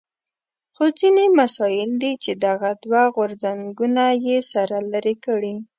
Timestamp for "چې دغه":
2.23-2.69